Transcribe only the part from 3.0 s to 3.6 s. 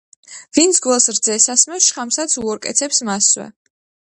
მასვე.